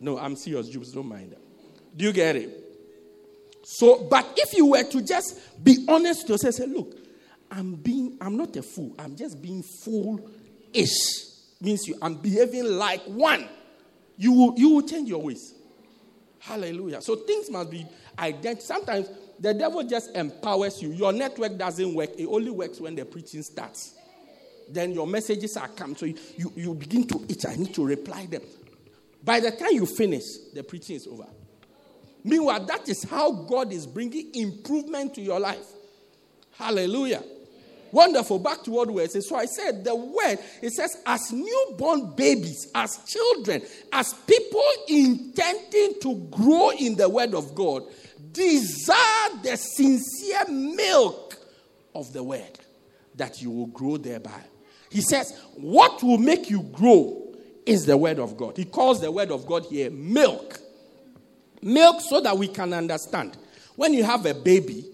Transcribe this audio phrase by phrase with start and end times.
[0.00, 0.92] No, I'm serious, Jews.
[0.92, 1.36] Don't mind.
[1.94, 2.56] Do you get it?
[3.62, 6.96] So, but if you were to just be honest to yourself, say, look,
[7.50, 8.94] I'm being, I'm not a fool.
[8.98, 10.90] I'm just being fool-ish.
[11.60, 13.46] Means you, I'm behaving like one.
[14.16, 15.54] You will, you will change your ways.
[16.38, 17.02] Hallelujah.
[17.02, 17.86] So things must be
[18.18, 18.62] identified.
[18.62, 20.92] Sometimes the devil just empowers you.
[20.92, 22.10] Your network doesn't work.
[22.16, 23.94] It only works when the preaching starts.
[24.70, 25.96] Then your messages are come.
[25.96, 27.44] So you, you, you begin to itch.
[27.44, 28.42] I need to reply them.
[29.22, 30.24] By the time you finish,
[30.54, 31.26] the preaching is over.
[32.24, 35.66] Meanwhile, that is how God is bringing improvement to your life.
[36.52, 37.22] Hallelujah.
[37.92, 38.38] Wonderful.
[38.38, 39.22] Back to what we said.
[39.24, 46.00] So I said the word, it says, as newborn babies, as children, as people intending
[46.02, 47.84] to grow in the word of God,
[48.32, 51.36] desire the sincere milk
[51.94, 52.60] of the word
[53.16, 54.42] that you will grow thereby.
[54.90, 57.29] He says, what will make you grow
[57.70, 58.56] is the word of God.
[58.56, 60.58] He calls the word of God here milk.
[61.62, 63.36] Milk so that we can understand.
[63.76, 64.84] When you have a baby,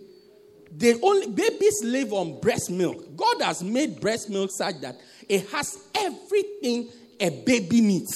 [0.71, 3.17] they only babies live on breast milk.
[3.17, 8.13] God has made breast milk such that it has everything a baby needs.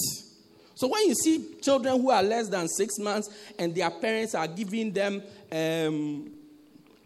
[0.74, 4.46] So when you see children who are less than six months and their parents are
[4.46, 6.32] giving them um,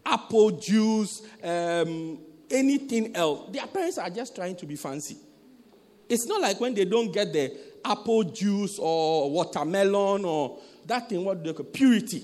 [0.05, 2.19] apple juice, um,
[2.51, 5.17] anything else, their parents are just trying to be fancy.
[6.07, 11.23] It's not like when they don't get the apple juice or watermelon or that thing,
[11.23, 12.23] what they call purity.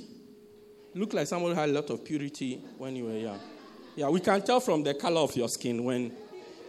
[0.94, 3.40] Look like someone had a lot of purity when you were young.
[3.96, 6.12] Yeah, we can tell from the color of your skin when,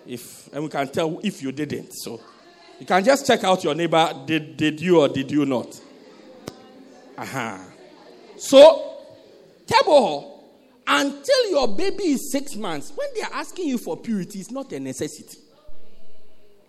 [0.07, 1.93] if, and we can tell if you didn't.
[1.93, 2.21] So
[2.79, 4.13] you can just check out your neighbor.
[4.27, 5.81] Did, did you or did you not?
[7.19, 7.59] Uh-huh.
[8.37, 8.99] So,
[9.67, 10.33] table
[10.87, 14.73] until your baby is six months, when they are asking you for purity, it's not
[14.73, 15.39] a necessity.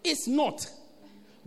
[0.03, 0.69] It's not.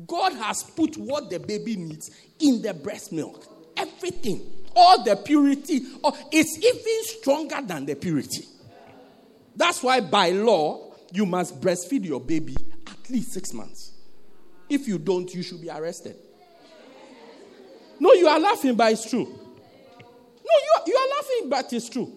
[0.06, 3.46] God has put what the baby needs in the breast milk.
[3.76, 4.42] Everything.
[4.74, 5.80] All the purity.
[6.04, 8.44] Oh, it's even stronger than the purity.
[9.54, 12.56] That's why by law, you must breastfeed your baby
[12.86, 13.92] at least six months.
[14.68, 16.16] If you don't, you should be arrested.
[17.98, 19.24] No, you are laughing, but it's true.
[19.24, 22.12] No, you you are laughing, but it's true.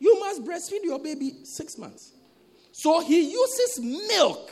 [0.00, 2.12] You must breastfeed your baby six months.
[2.72, 4.50] So he uses milk.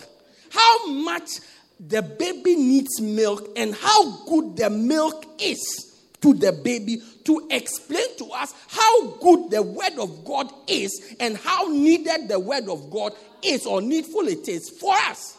[0.51, 1.41] How much
[1.79, 8.17] the baby needs milk and how good the milk is to the baby to explain
[8.19, 12.91] to us how good the word of God is and how needed the word of
[12.91, 13.13] God
[13.43, 15.37] is or needful it is for us.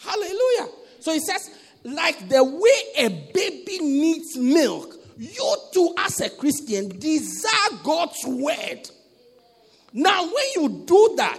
[0.00, 0.68] Hallelujah.
[1.00, 1.50] So he says,
[1.84, 8.88] like the way a baby needs milk, you too, as a Christian, desire God's word.
[9.92, 11.38] Now, when you do that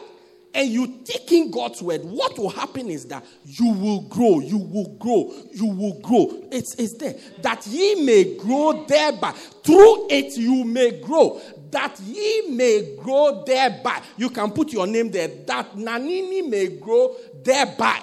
[0.56, 4.60] and you take in God's word, what will happen is that you will grow, you
[4.60, 6.48] will grow, you will grow.
[6.52, 7.16] It's, it's there.
[7.42, 9.32] That ye may grow thereby.
[9.32, 11.42] Through it, you may grow.
[11.72, 14.04] That ye may grow thereby.
[14.16, 15.28] You can put your name there.
[15.28, 18.02] That Nanini may grow thereby.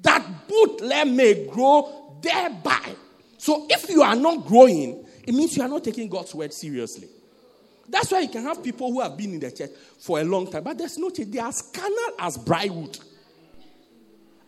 [0.00, 2.94] That Butler may grow thereby.
[3.38, 7.08] So if you are not growing, it means you are not taking God's word seriously.
[7.88, 10.50] That's why you can have people who have been in the church for a long
[10.50, 11.32] time, but there's no change.
[11.32, 12.98] They are as carnal as briarwood.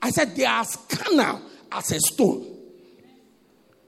[0.03, 1.41] I said they are as carnal
[1.73, 2.57] as a stone.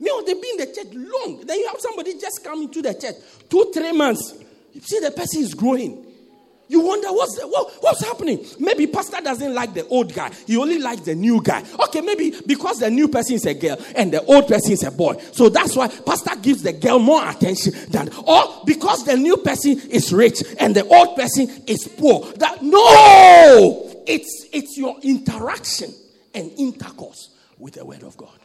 [0.01, 1.45] Know, they've been in the church long.
[1.47, 3.15] Then you have somebody just come into the church,
[3.49, 4.35] two, three months.
[4.73, 6.12] You see the person is growing.
[6.69, 8.45] You wonder what's the, what, what's happening.
[8.59, 10.31] Maybe pastor doesn't like the old guy.
[10.47, 11.63] He only likes the new guy.
[11.85, 14.91] Okay, maybe because the new person is a girl and the old person is a
[14.91, 15.19] boy.
[15.33, 19.73] So that's why pastor gives the girl more attention than or because the new person
[19.91, 22.25] is rich and the old person is poor.
[22.35, 25.93] That no, it's it's your interaction
[26.35, 28.39] and intercourse with the word of God.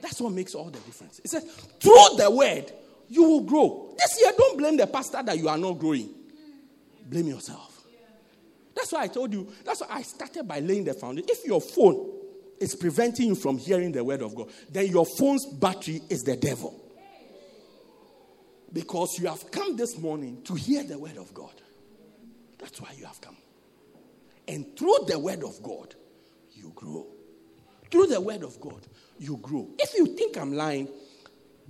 [0.00, 1.18] That's what makes all the difference.
[1.18, 1.44] It says,
[1.80, 2.72] through the word,
[3.08, 3.94] you will grow.
[3.98, 6.08] This year, don't blame the pastor that you are not growing
[7.08, 7.82] blame yourself.
[8.74, 11.28] That's why I told you, that's why I started by laying the foundation.
[11.30, 12.12] If your phone
[12.60, 16.36] is preventing you from hearing the word of God, then your phone's battery is the
[16.36, 16.74] devil.
[18.72, 21.54] Because you have come this morning to hear the word of God.
[22.58, 23.36] That's why you have come.
[24.46, 25.94] And through the word of God,
[26.52, 27.06] you grow.
[27.90, 28.86] Through the word of God,
[29.18, 29.68] you grow.
[29.78, 30.88] If you think I'm lying,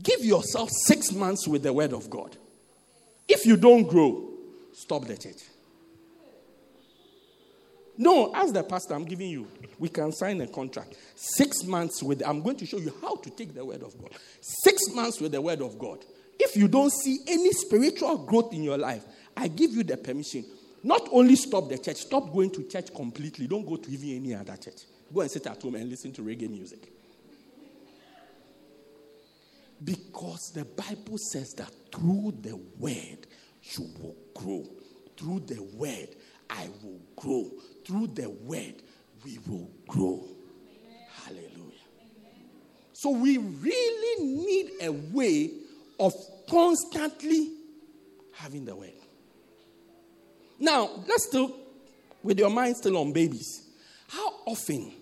[0.02, 2.36] give yourself six months with the word of God.
[3.28, 4.27] If you don't grow,
[4.78, 5.42] stop the church.
[8.00, 9.48] No, as the pastor, I'm giving you.
[9.78, 10.94] We can sign a contract.
[11.16, 14.12] Six months with, I'm going to show you how to take the word of God.
[14.40, 16.04] Six months with the word of God.
[16.38, 19.04] If you don't see any spiritual growth in your life,
[19.36, 20.44] I give you the permission.
[20.84, 23.48] Not only stop the church, stop going to church completely.
[23.48, 24.82] Don't go to even any other church.
[25.12, 26.92] Go and sit at home and listen to reggae music.
[29.82, 33.26] Because the Bible says that through the word
[33.62, 34.64] you will grow.
[35.16, 36.08] Through the word
[36.48, 37.50] I will grow.
[37.84, 38.74] Through the word
[39.24, 40.24] we will grow.
[40.24, 41.06] Amen.
[41.24, 41.86] Hallelujah.
[42.00, 42.46] Amen.
[42.92, 45.50] So we really need a way
[45.98, 46.12] of
[46.48, 47.52] constantly
[48.32, 48.92] having the word.
[50.60, 51.54] Now, let's still,
[52.22, 53.64] with your mind still on babies.
[54.08, 54.92] How often,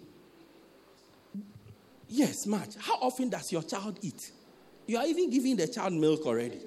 [2.08, 4.32] yes, much, how often does your child eat?
[4.86, 6.60] You are even giving the child milk already.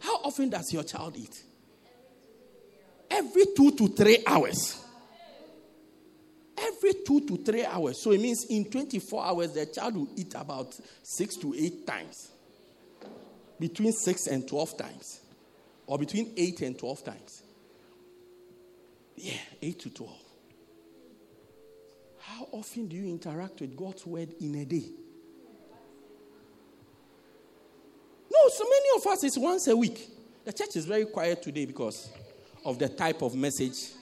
[0.00, 1.42] How often does your child eat?
[3.10, 4.82] Every two to three hours.
[6.58, 8.02] Every two to three hours.
[8.02, 12.30] So it means in 24 hours, the child will eat about six to eight times.
[13.58, 15.20] Between six and 12 times.
[15.86, 17.42] Or between eight and 12 times.
[19.16, 20.12] Yeah, 8 to 12.
[22.18, 24.90] How often do you interact with God's word in a day?
[28.30, 30.10] No, so many of us it's once a week.
[30.44, 32.10] The church is very quiet today because
[32.66, 33.92] of the type of message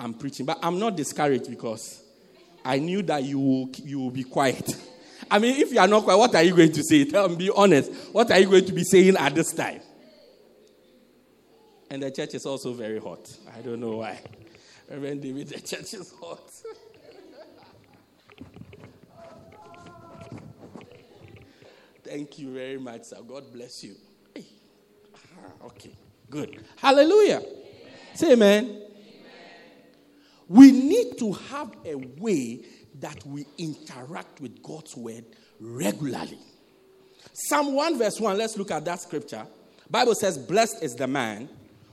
[0.00, 0.46] I'm preaching.
[0.46, 2.02] But I'm not discouraged because
[2.64, 4.70] I knew that you will, you will be quiet.
[5.30, 7.04] I mean, if you are not quiet, what are you going to say?
[7.04, 7.92] Tell me, be honest.
[8.12, 9.80] What are you going to be saying at this time?
[11.90, 13.28] And the church is also very hot.
[13.56, 14.20] I don't know why.
[14.88, 16.48] Reverend David, the church is hot.
[22.04, 23.18] Thank you very much, sir.
[23.26, 23.96] God bless you.
[24.34, 24.46] Hey.
[25.14, 25.94] Ah, okay,
[26.30, 26.64] good.
[26.76, 27.42] Hallelujah.
[28.18, 28.64] Say amen.
[28.64, 28.82] amen.
[30.48, 32.64] We need to have a way
[32.98, 35.24] that we interact with God's word
[35.60, 36.40] regularly.
[37.32, 39.46] Psalm 1 verse 1, let's look at that scripture.
[39.88, 41.48] Bible says, Blessed is the man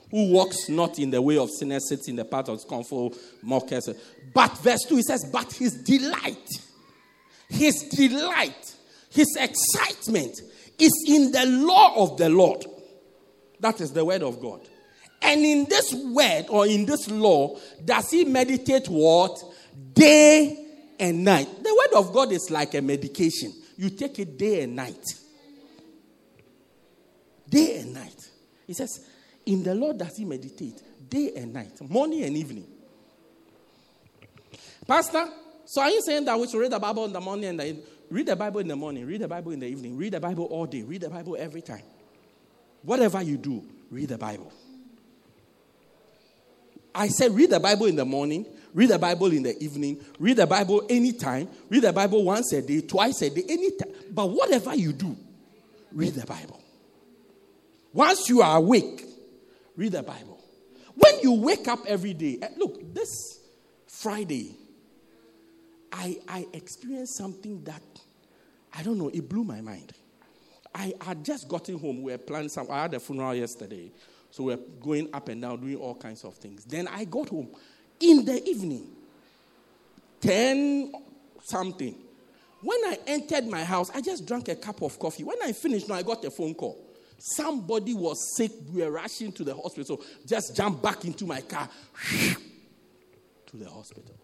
[0.10, 3.14] who walks not in the way of sinners, sits in the path of scornful
[3.44, 3.88] mockers.
[4.34, 6.50] But verse 2, he says, But his delight,
[7.50, 8.76] his delight,
[9.12, 10.42] his excitement
[10.80, 12.66] is in the law of the Lord.
[13.60, 14.68] That is the word of God.
[15.26, 19.44] And in this word or in this law, does he meditate what?
[19.94, 20.66] Day
[21.00, 21.48] and night.
[21.64, 23.52] The word of God is like a medication.
[23.76, 25.04] You take it day and night.
[27.50, 28.16] Day and night.
[28.68, 29.04] He says,
[29.48, 32.68] in the Lord does he meditate day and night, morning and evening.
[34.88, 35.28] Pastor,
[35.66, 37.78] so are you saying that we should read the Bible in the morning and the,
[38.12, 40.46] read the Bible in the morning, read the Bible in the evening, read the Bible
[40.46, 41.84] all day, read the Bible every time?
[42.84, 44.52] Whatever you do, read the Bible.
[46.96, 50.38] I said read the Bible in the morning, read the Bible in the evening, read
[50.38, 53.92] the Bible anytime, read the Bible once a day, twice a day, anytime.
[54.12, 55.16] But whatever you do,
[55.92, 56.62] read the Bible.
[57.94, 59.06] Once you are awake,
[59.76, 60.42] Read the Bible.
[60.96, 63.40] When you wake up every day, eh, look, this
[63.88, 64.56] Friday,
[65.92, 67.82] I, I experienced something that,
[68.74, 69.92] I don't know, it blew my mind.
[70.74, 72.04] I had just gotten home.
[72.04, 73.92] We were planning some, I had a funeral yesterday.
[74.36, 76.66] So we we're going up and down, doing all kinds of things.
[76.66, 77.48] Then I got home
[78.02, 78.86] in the evening,
[80.20, 80.92] 10
[81.42, 81.96] something.
[82.62, 85.24] When I entered my house, I just drank a cup of coffee.
[85.24, 86.78] When I finished, now I got a phone call.
[87.18, 88.52] Somebody was sick.
[88.74, 90.02] We were rushing to the hospital.
[90.26, 91.70] Just jump back into my car
[93.46, 94.18] to the hospital.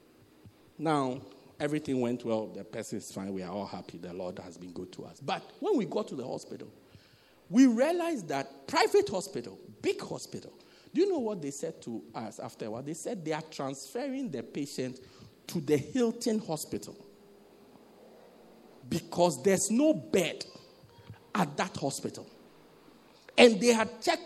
[0.78, 1.22] Now,
[1.58, 2.48] everything went well.
[2.48, 3.32] The person is fine.
[3.32, 3.98] We are all happy.
[3.98, 5.22] The Lord has been good to us.
[5.22, 6.68] But when we got to the hospital,
[7.52, 10.54] we realized that private hospital, big hospital,
[10.94, 12.82] do you know what they said to us after a while?
[12.82, 15.00] They said they are transferring the patient
[15.48, 16.98] to the Hilton Hospital
[18.88, 20.46] because there's no bed
[21.36, 22.26] at that hospital.
[23.38, 24.24] And they had checked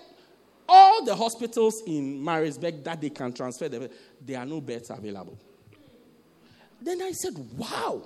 [0.67, 3.87] all the hospitals in Maritzburg that they can transfer them.
[4.21, 5.37] There are no beds available.
[6.81, 8.03] Then I said, wow.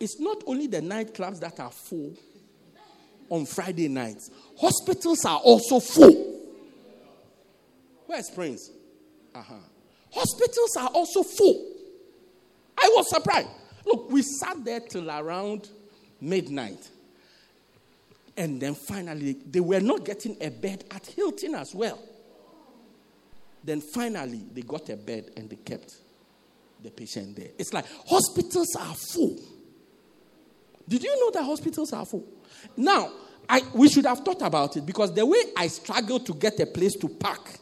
[0.00, 2.14] It's not only the nightclubs that are full
[3.30, 6.40] on Friday nights, hospitals are also full.
[8.06, 8.70] Where's Prince?
[9.34, 9.54] Uh-huh.
[10.12, 11.74] Hospitals are also full.
[12.80, 13.48] I was surprised.
[13.84, 15.68] Look, we sat there till around
[16.20, 16.88] midnight.
[18.36, 21.98] And then finally, they were not getting a bed at Hilton as well.
[23.64, 25.96] Then finally, they got a bed and they kept.
[26.82, 27.48] the patient there.
[27.58, 29.36] It's like hospitals are full.
[30.88, 32.24] Did you know that hospitals are full?
[32.76, 33.10] Now,
[33.48, 36.66] I, we should have thought about it because the way I struggled to get a
[36.66, 37.58] place to park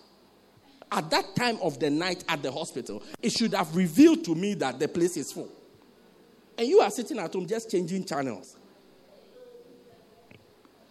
[0.90, 4.54] at that time of the night at the hospital, it should have revealed to me
[4.54, 5.50] that the place is full.
[6.58, 8.56] And you are sitting at home just changing channels.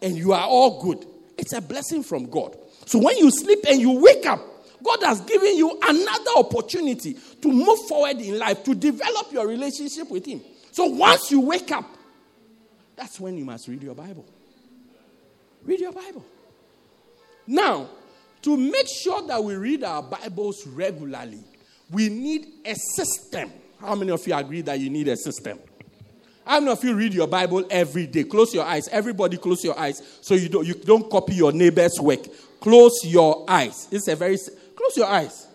[0.02, 1.06] And you are all good.
[1.38, 2.56] It's a blessing from God.
[2.86, 4.40] So when you sleep and you wake up,
[4.84, 10.12] God has given you another opportunity to move forward in life, to develop your relationship
[10.12, 10.42] with Him.
[10.72, 11.86] So once you wake up,
[12.96, 14.26] that's when you must read your Bible.
[15.64, 16.26] Read your Bible.
[17.48, 17.90] Now,
[18.44, 21.44] to make sure that we read our Bibles regularly,
[21.90, 23.52] we need a system.
[23.80, 25.60] How many of you agree that you need a system?
[26.46, 28.24] How many of you read your Bible every day?
[28.24, 28.88] Close your eyes.
[28.90, 32.20] Everybody, close your eyes so you don't, you don't copy your neighbor's work.
[32.60, 33.88] Close your eyes.
[33.92, 34.38] It's a very
[34.76, 35.48] close your eyes.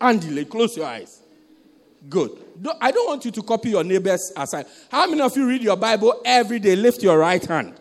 [0.00, 1.22] Andy, close your eyes.
[2.08, 2.30] Good.
[2.80, 4.66] I don't want you to copy your neighbor's aside.
[4.90, 6.76] How many of you read your Bible every day?
[6.76, 7.74] Lift your right hand.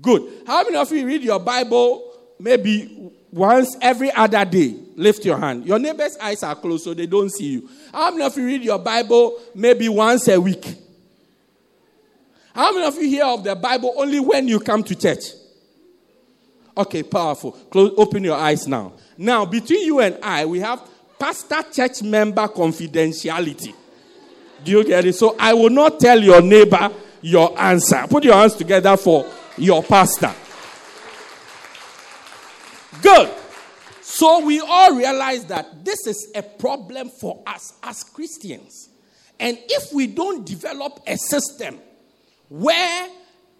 [0.00, 0.44] Good.
[0.46, 4.76] How many of you read your Bible maybe once every other day?
[4.96, 5.66] Lift your hand.
[5.66, 7.68] Your neighbor's eyes are closed so they don't see you.
[7.92, 10.76] How many of you read your Bible maybe once a week?
[12.54, 15.24] How many of you hear of the Bible only when you come to church?
[16.76, 17.52] Okay, powerful.
[17.52, 18.92] Close, open your eyes now.
[19.18, 20.80] Now, between you and I, we have
[21.20, 23.74] pastor church member confidentiality.
[24.64, 25.14] Do you get it?
[25.14, 28.06] So I will not tell your neighbor your answer.
[28.08, 30.34] Put your hands together for your pastor.
[33.02, 33.34] Good.
[34.00, 38.88] So we all realize that this is a problem for us as Christians.
[39.38, 41.78] And if we don't develop a system
[42.48, 43.08] where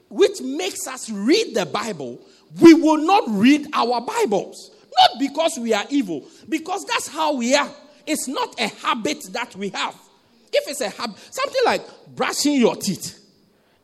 [0.08, 2.20] which makes us read the Bible,
[2.60, 4.72] we will not read our Bibles.
[4.98, 7.70] Not because we are evil, because that's how we are.
[8.06, 9.94] It's not a habit that we have.
[10.52, 11.82] If it's a habit, something like
[12.14, 13.18] brushing your teeth,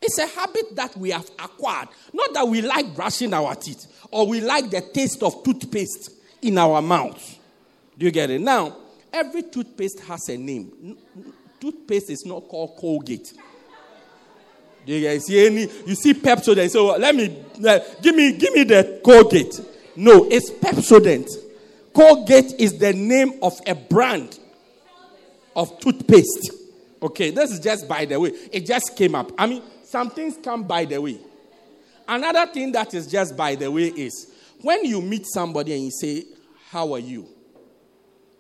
[0.03, 1.89] it's a habit that we have acquired.
[2.13, 6.11] Not that we like brushing our teeth or we like the taste of toothpaste
[6.43, 7.39] in our mouth.
[7.99, 8.41] Do you get it?
[8.41, 8.77] Now,
[9.13, 10.97] every toothpaste has a name.
[11.61, 13.33] Toothpaste is not called Colgate.
[14.85, 15.63] Do you guys see any?
[15.87, 16.71] You see Pepsodent.
[16.71, 19.61] So let me uh, give me give me the Colgate.
[19.97, 21.29] No, it's Pepsodent.
[21.95, 24.39] Colgate is the name of a brand
[25.55, 26.51] of toothpaste.
[27.03, 28.29] Okay, this is just by the way.
[28.53, 29.33] It just came up.
[29.39, 31.19] I mean, some things come by the way.
[32.07, 35.91] Another thing that is just by the way is when you meet somebody and you
[35.91, 36.25] say,
[36.71, 37.27] How are you?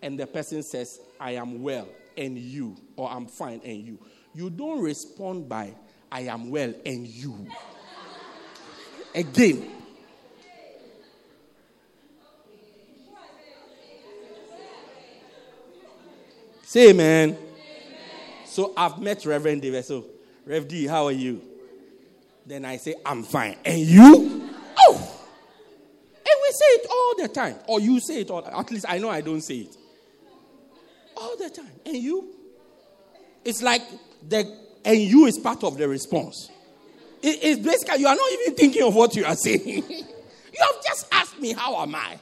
[0.02, 3.98] And the person says, I am well, and you, or I'm fine, and you.
[4.34, 5.74] You don't respond by,
[6.12, 7.46] I am well, and you.
[9.14, 9.70] Again,
[16.76, 17.30] Say amen.
[17.30, 17.38] amen.
[18.44, 19.82] So I've met Reverend David.
[19.82, 20.04] So,
[20.44, 21.40] Rev D, how are you?
[22.44, 23.56] Then I say, I'm fine.
[23.64, 24.50] And you?
[24.78, 25.22] Oh!
[26.16, 27.56] And we say it all the time.
[27.66, 28.46] Or you say it all.
[28.46, 29.76] At least I know I don't say it.
[31.16, 31.72] All the time.
[31.86, 32.28] And you?
[33.42, 33.80] It's like
[34.28, 34.44] the
[34.84, 36.50] and you is part of the response.
[37.22, 39.62] It, it's basically you are not even thinking of what you are saying.
[39.88, 42.18] you have just asked me, How am I?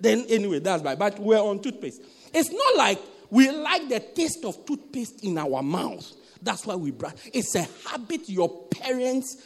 [0.00, 0.98] Then anyway, that's bad.
[0.98, 2.00] But we're on toothpaste.
[2.32, 2.98] It's not like
[3.32, 6.06] we like the taste of toothpaste in our mouth.
[6.42, 7.14] That's why we brush.
[7.32, 9.42] It's a habit your parents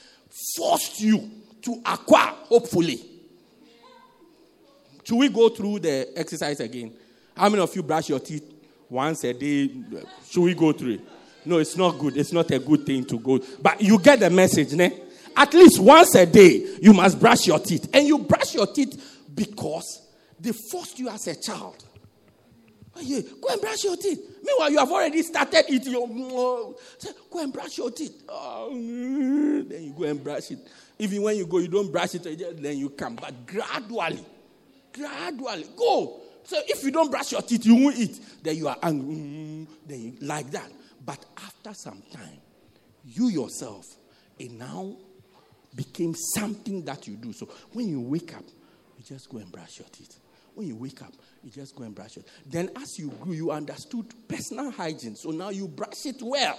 [0.56, 1.30] forced you
[1.62, 2.98] to acquire, hopefully.
[5.04, 6.94] Should we go through the exercise again?
[7.36, 8.42] How many of you brush your teeth
[8.88, 9.70] once a day?
[10.28, 11.00] Should we go through it?
[11.44, 12.16] No, it's not good.
[12.16, 13.38] It's not a good thing to go.
[13.62, 15.00] But you get the message, ne?
[15.36, 17.88] At least once a day, you must brush your teeth.
[17.94, 20.02] And you brush your teeth because
[20.40, 21.84] they forced you as a child.
[23.00, 24.38] Yeah, go and brush your teeth.
[24.42, 26.08] Meanwhile, you have already started eating your.
[26.08, 28.22] Mm, say, go and brush your teeth.
[28.28, 30.58] Oh, mm, then you go and brush it.
[30.98, 33.16] Even when you go, you don't brush it, then you come.
[33.16, 34.24] But gradually,
[34.92, 36.20] gradually, go.
[36.44, 38.20] So if you don't brush your teeth, you won't eat.
[38.42, 39.14] Then you are angry.
[39.16, 40.70] Mm, then you, like that.
[41.04, 42.40] But after some time,
[43.04, 43.84] you yourself,
[44.38, 44.96] it now
[45.74, 47.32] became something that you do.
[47.32, 48.44] So when you wake up,
[48.96, 50.18] you just go and brush your teeth.
[50.54, 51.12] When you wake up,
[51.46, 52.26] you just go and brush it.
[52.44, 55.14] Then, as you grew, you understood personal hygiene.
[55.14, 56.58] So now you brush it well.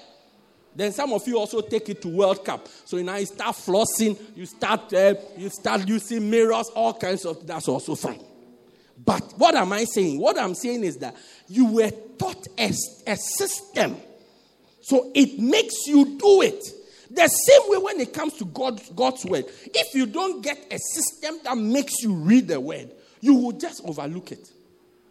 [0.74, 2.70] Then some of you also take it to World Cup.
[2.86, 7.46] So now you start flossing, you start uh, you start using mirrors, all kinds of.
[7.46, 8.22] That's also fine.
[9.04, 10.22] But what am I saying?
[10.22, 11.18] What I'm saying is that
[11.50, 12.72] you were taught a,
[13.08, 13.98] a system,
[14.82, 16.64] so it makes you do it.
[17.12, 19.46] The same way when it comes to God, God's word.
[19.66, 23.82] If you don't get a system that makes you read the word, you will just
[23.84, 24.50] overlook it.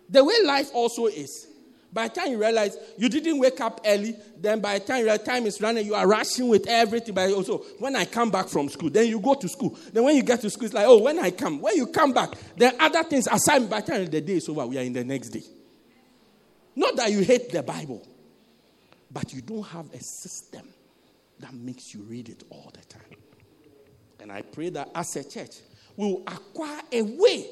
[0.08, 1.46] The way life also is.
[1.92, 5.16] By the time you realize you didn't wake up early, then by the time your
[5.16, 7.14] time is running, you are rushing with everything.
[7.14, 9.78] But also, when I come back from school, then you go to school.
[9.92, 12.12] Then when you get to school, it's like, oh, when I come, when you come
[12.12, 13.70] back, then other things aside.
[13.70, 15.42] By the time the day is over, we are in the next day.
[16.74, 18.06] Not that you hate the Bible,
[19.10, 20.68] but you don't have a system
[21.38, 23.18] that makes you read it all the time.
[24.20, 25.60] And I pray that as a church,
[25.96, 27.46] we will acquire a way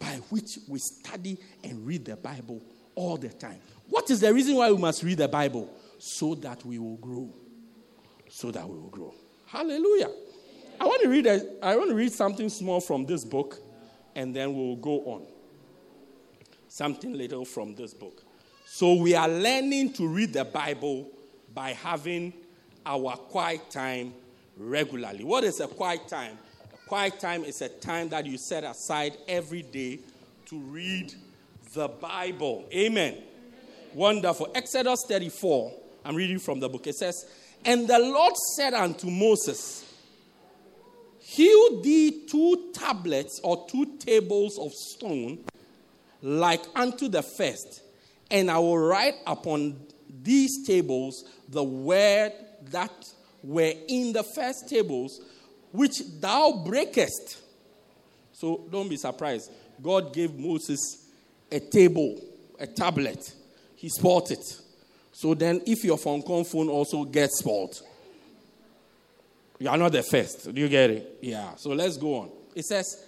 [0.00, 2.60] by which we study and read the Bible
[2.96, 3.60] all the time.
[3.88, 5.72] What is the reason why we must read the Bible?
[5.98, 7.32] So that we will grow.
[8.28, 9.14] So that we will grow.
[9.46, 10.10] Hallelujah.
[10.80, 13.58] I want to read a, I want to read something small from this book
[14.16, 15.26] and then we'll go on.
[16.68, 18.22] Something little from this book.
[18.64, 21.10] So we are learning to read the Bible
[21.52, 22.32] by having
[22.86, 24.14] our quiet time
[24.56, 25.24] regularly.
[25.24, 26.38] What is a quiet time?
[26.90, 30.00] Quiet time is a time that you set aside every day
[30.46, 31.14] to read
[31.72, 32.64] the Bible.
[32.74, 33.16] Amen.
[33.94, 34.50] Wonderful.
[34.56, 35.72] Exodus 34.
[36.04, 36.88] I'm reading from the book.
[36.88, 37.14] It says,
[37.64, 39.88] And the Lord said unto Moses,
[41.20, 45.44] Hew thee two tablets or two tables of stone,
[46.22, 47.82] like unto the first,
[48.32, 49.78] and I will write upon
[50.24, 52.32] these tables the word
[52.72, 52.90] that
[53.44, 55.20] were in the first tables,
[55.72, 57.38] which thou breakest.
[58.32, 59.50] So don't be surprised.
[59.82, 61.08] God gave Moses
[61.50, 62.20] a table,
[62.58, 63.32] a tablet.
[63.76, 64.44] He spoiled it.
[65.12, 67.80] So then, if your phone phone also gets spoiled,
[69.58, 70.52] you are not the first.
[70.54, 71.18] Do you get it?
[71.20, 71.54] Yeah.
[71.56, 72.30] So let's go on.
[72.54, 73.04] It says,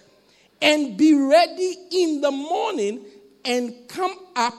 [0.61, 3.03] and be ready in the morning
[3.43, 4.53] and come up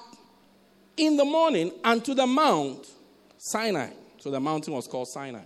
[0.97, 2.87] in the morning unto the mount
[3.39, 3.91] Sinai.
[4.19, 5.45] So the mountain was called Sinai.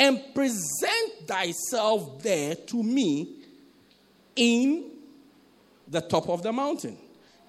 [0.00, 3.36] And present thyself there to me
[4.34, 4.90] in
[5.86, 6.96] the top of the mountain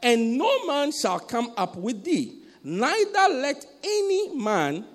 [0.03, 4.86] and no man shall come up with thee, neither let any man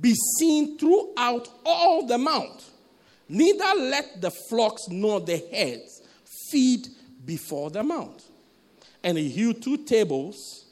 [0.00, 2.64] be seen throughout all the mount,
[3.28, 6.02] neither let the flocks nor the heads
[6.50, 6.86] feed
[7.24, 8.24] before the mount.
[9.02, 10.66] And he hewed two tables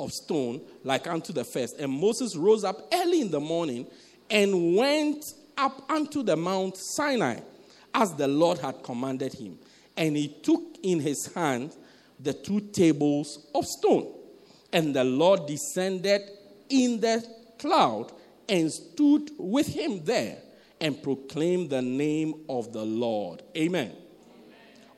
[0.00, 1.78] of stone like unto the first.
[1.78, 3.86] And Moses rose up early in the morning
[4.30, 5.24] and went
[5.56, 7.40] up unto the mount Sinai,
[7.92, 9.58] as the Lord had commanded him.
[9.96, 11.76] And he took in his hand
[12.18, 14.12] the two tables of stone.
[14.72, 16.22] And the Lord descended
[16.68, 17.24] in the
[17.58, 18.12] cloud
[18.48, 20.38] and stood with him there
[20.80, 23.42] and proclaimed the name of the Lord.
[23.56, 23.86] Amen.
[23.86, 23.96] Amen.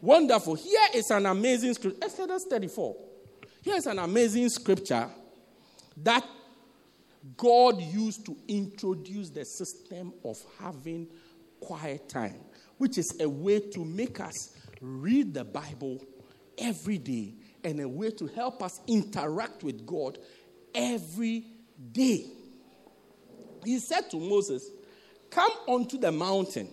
[0.01, 0.55] Wonderful.
[0.55, 1.99] Here is an amazing scripture.
[2.03, 2.97] Exodus 34.
[3.63, 5.09] Here's an amazing scripture
[5.99, 6.25] that
[7.37, 11.09] God used to introduce the system of having
[11.61, 12.41] quiet time,
[12.79, 16.05] which is a way to make us read the Bible
[16.59, 17.35] every day
[17.65, 20.19] and a way to help us interact with God
[20.75, 21.45] every
[21.93, 22.27] day.
[23.65, 24.71] He said to Moses,
[25.31, 26.69] Come onto the mountain,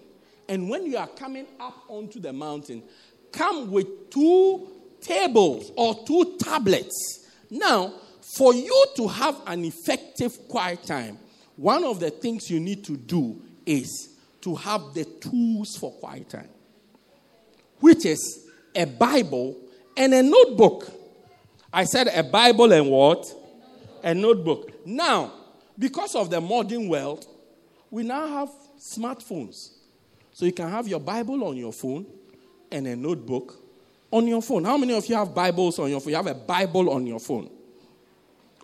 [0.48, 2.84] and when you are coming up onto the mountain,
[3.32, 4.70] come with two
[5.02, 7.28] tables or two tablets.
[7.50, 7.94] Now,
[8.38, 11.18] for you to have an effective quiet time,
[11.56, 14.10] one of the things you need to do is
[14.42, 16.50] to have the tools for quiet time,
[17.80, 19.56] which is a Bible
[19.96, 20.92] and a notebook.
[21.72, 23.26] I said a Bible and what?
[24.04, 24.86] A notebook.
[24.86, 25.32] Now,
[25.78, 27.26] because of the modern world,
[27.90, 29.56] we now have smartphones.
[30.32, 32.08] So you can have your Bible on your phone
[32.72, 33.56] and a notebook
[34.10, 34.66] on your phone.
[34.66, 36.10] How many of you have Bibles on your phone?
[36.10, 37.50] You have a Bible on your phone.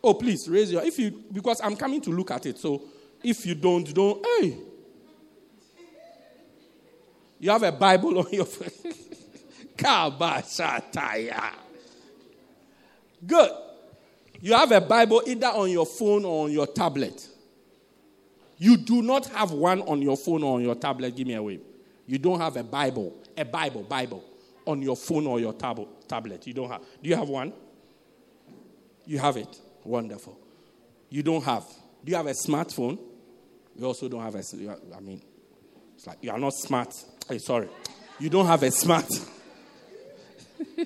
[0.04, 2.58] Oh, please raise your if you because I'm coming to look at it.
[2.58, 2.84] So
[3.24, 4.58] if you don't, don't hey.
[7.40, 8.92] You have a Bible on your phone.
[9.78, 11.52] Kabashataya.
[13.26, 13.52] Good.
[14.42, 17.28] You have a Bible either on your phone or on your tablet.
[18.58, 21.16] You do not have one on your phone or on your tablet.
[21.16, 21.62] Give me a wave.
[22.06, 24.24] You don't have a Bible, a Bible, Bible
[24.66, 26.46] on your phone or your tab- tablet.
[26.46, 26.82] You don't have.
[27.02, 27.54] Do you have one?
[29.06, 29.60] You have it.
[29.84, 30.38] Wonderful.
[31.10, 31.66] You don't have.
[32.04, 33.00] Do you have a smartphone?
[33.76, 34.44] You also don't have a.
[34.96, 35.22] I mean,
[35.96, 36.94] it's like you are not smart.
[37.28, 37.70] Hey, sorry.
[38.20, 39.10] You don't have a smart.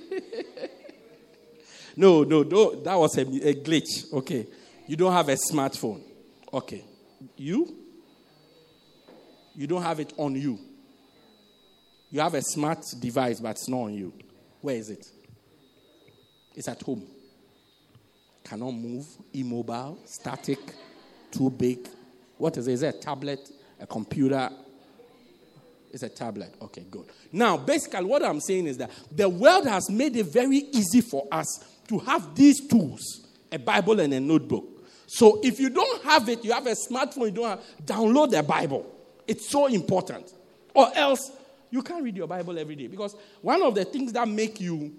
[1.95, 4.13] no, no, no, that was a, a glitch.
[4.13, 4.47] Okay.
[4.87, 6.01] You don't have a smartphone.
[6.53, 6.83] Okay.
[7.37, 7.75] You?
[9.55, 10.59] You don't have it on you.
[12.11, 14.13] You have a smart device, but it's not on you.
[14.61, 15.05] Where is it?
[16.53, 17.07] It's at home.
[18.43, 20.59] Cannot move, immobile, static,
[21.31, 21.87] too big.
[22.37, 22.73] What is it?
[22.73, 23.39] Is it a tablet,
[23.79, 24.49] a computer,
[25.93, 26.55] it's a tablet.
[26.59, 27.05] Okay, good.
[27.31, 31.27] Now, basically, what I'm saying is that the world has made it very easy for
[31.31, 34.83] us to have these tools a Bible and a notebook.
[35.05, 38.41] So if you don't have it, you have a smartphone, you don't have, download the
[38.41, 38.91] Bible.
[39.27, 40.33] It's so important.
[40.73, 41.31] Or else
[41.69, 42.87] you can't read your Bible every day.
[42.87, 44.95] Because one of the things that make you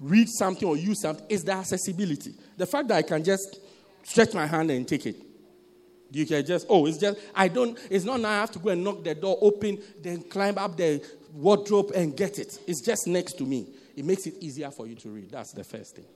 [0.00, 2.34] read something or use something is the accessibility.
[2.56, 3.58] The fact that I can just
[4.02, 5.16] stretch my hand and take it.
[6.10, 8.70] You can just, oh, it's just, I don't, it's not now I have to go
[8.70, 11.04] and knock the door open, then climb up the
[11.34, 12.58] wardrobe and get it.
[12.66, 13.66] It's just next to me.
[13.96, 15.30] It makes it easier for you to read.
[15.30, 16.06] That's the first thing.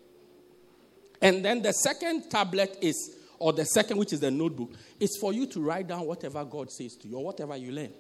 [1.21, 5.33] And then the second tablet is, or the second, which is the notebook, is for
[5.33, 7.93] you to write down whatever God says to you or whatever you learn.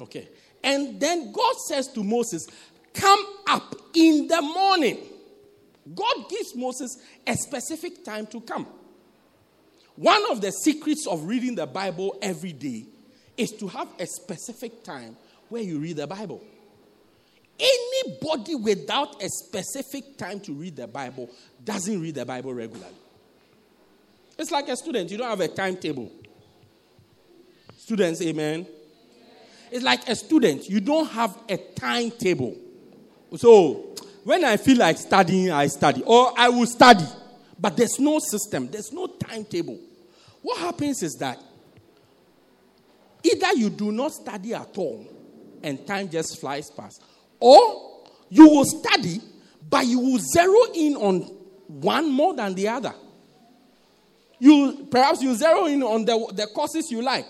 [0.00, 0.28] Okay.
[0.62, 2.46] And then God says to Moses,
[2.94, 4.98] Come up in the morning.
[5.94, 8.66] God gives Moses a specific time to come.
[9.96, 12.86] One of the secrets of reading the Bible every day
[13.36, 15.16] is to have a specific time
[15.48, 16.42] where you read the Bible.
[17.60, 21.30] Anybody without a specific time to read the Bible
[21.62, 22.94] doesn't read the Bible regularly.
[24.38, 26.10] It's like a student, you don't have a timetable.
[27.76, 28.66] Students, amen.
[29.70, 32.56] It's like a student, you don't have a timetable.
[33.36, 37.04] So, when I feel like studying, I study, or I will study,
[37.58, 39.78] but there's no system, there's no timetable.
[40.42, 41.38] What happens is that
[43.22, 45.06] either you do not study at all
[45.62, 47.02] and time just flies past,
[47.40, 49.20] or you will study,
[49.68, 51.20] but you will zero in on
[51.66, 52.94] one more than the other.
[54.38, 57.26] You perhaps you zero in on the, the courses you like,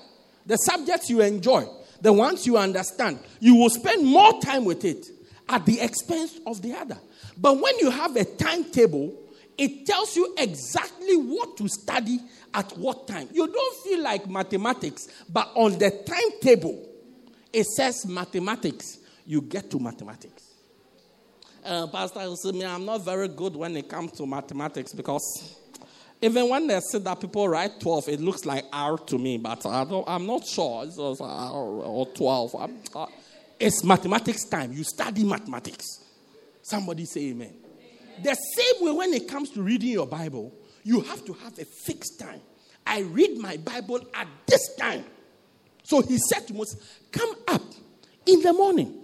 [0.47, 1.67] the subjects you enjoy,
[2.01, 3.21] the ones you understand.
[3.39, 5.07] You will spend more time with it
[5.53, 6.99] at the expense of the other.
[7.37, 9.15] But when you have a timetable,
[9.59, 12.19] it tells you exactly what to study
[12.55, 13.29] at what time.
[13.33, 16.89] You don't feel like mathematics, but on the timetable,
[17.53, 18.99] it says mathematics.
[19.27, 20.43] You get to mathematics.
[21.65, 25.57] Uh, Pastor, you see me, I'm not very good when it comes to mathematics because
[26.21, 29.65] even when they say that people write 12, it looks like R to me, but
[29.67, 30.85] I I'm not sure.
[30.85, 32.55] It's R or 12.
[32.95, 33.07] Uh,
[33.63, 34.73] it's mathematics time.
[34.73, 35.87] You study mathematics.
[36.63, 37.55] Somebody say amen.
[38.21, 41.65] The same way when it comes to reading your Bible, you have to have a
[41.65, 42.41] fixed time.
[42.85, 45.05] I read my Bible at this time.
[45.85, 47.63] So he said to Moses, Come up
[48.27, 48.99] in the morning.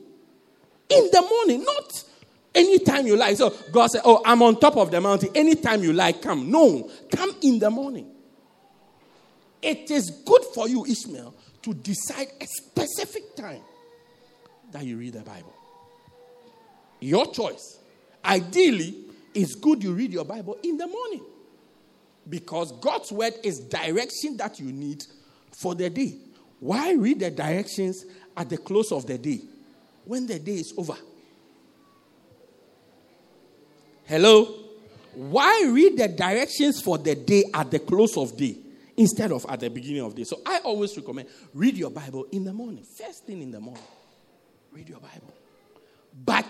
[0.88, 2.04] In the morning, not
[2.52, 3.36] anytime you like.
[3.36, 5.30] So God said, Oh, I'm on top of the mountain.
[5.36, 6.50] Anytime you like, come.
[6.50, 8.10] No, come in the morning.
[9.62, 13.62] It is good for you, Ishmael, to decide a specific time
[14.72, 15.54] that you read the Bible.
[17.00, 17.78] Your choice.
[18.24, 18.94] Ideally,
[19.35, 21.22] it's good you read your Bible in the morning
[22.28, 25.04] because God's word is direction that you need
[25.52, 26.16] for the day.
[26.61, 28.04] Why read the directions
[28.37, 29.40] at the close of the day
[30.04, 30.96] when the day is over?
[34.04, 34.54] Hello?
[35.14, 38.57] Why read the directions for the day at the close of day
[38.96, 40.24] instead of at the beginning of day?
[40.24, 43.83] So I always recommend read your Bible in the morning, first thing in the morning.
[44.72, 45.35] Read your Bible.
[46.24, 46.46] But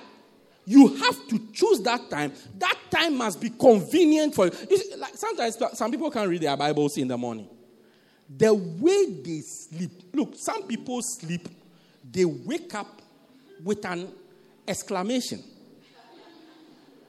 [0.64, 2.32] you have to choose that time.
[2.58, 4.52] That time must be convenient for you.
[4.70, 7.48] you see, like sometimes some people can't read their Bibles in the morning.
[8.36, 11.48] The way they sleep, look, some people sleep,
[12.10, 13.00] they wake up
[13.64, 14.08] with an
[14.66, 15.42] exclamation.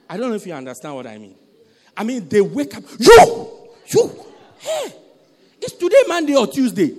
[0.10, 1.36] I don't know if you understand what I mean.
[1.98, 3.50] I mean, they wake up, you,
[3.88, 4.26] you,
[4.60, 4.94] hey,
[5.62, 6.96] it's today Monday or Tuesday.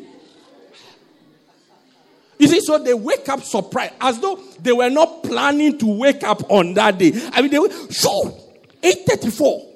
[2.41, 6.23] You see, so they wake up surprised, as though they were not planning to wake
[6.25, 7.13] up on that day.
[7.35, 8.35] I mean, they were, sure,
[8.83, 9.67] 8.34.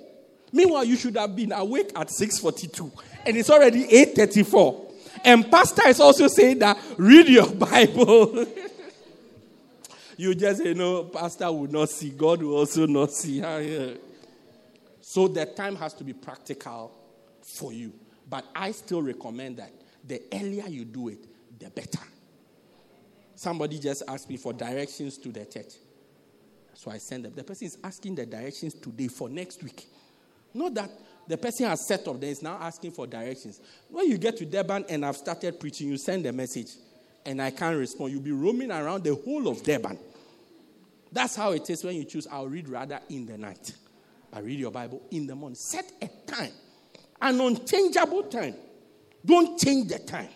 [0.51, 2.91] Meanwhile, you should have been awake at 6.42.
[3.27, 4.93] And it's already 8.34.
[5.27, 8.47] And pastor is also saying that, read your Bible.
[10.17, 12.09] you just say, no, pastor will not see.
[12.09, 13.43] God will also not see.
[13.45, 13.61] Ah,
[15.03, 16.93] so the time has to be practical
[17.43, 17.93] for you.
[18.27, 19.71] But I still recommend that
[20.03, 21.19] the earlier you do it,
[21.61, 22.01] the better.
[23.37, 25.75] Somebody just asked me for directions to the church.
[26.75, 27.33] So I send them.
[27.35, 29.87] The person is asking the directions today for next week.
[30.53, 30.91] Not that
[31.27, 33.61] the person has set up there is now asking for directions.
[33.89, 36.73] When you get to Durban and I've started preaching, you send a message
[37.25, 38.13] and I can't respond.
[38.13, 39.99] You'll be roaming around the whole of Durban.
[41.11, 43.73] That's how it is when you choose, I'll read rather in the night.
[44.33, 45.55] I read your Bible in the morning.
[45.55, 46.51] Set a time,
[47.23, 48.57] an unchangeable time.
[49.25, 50.29] Don't change the time.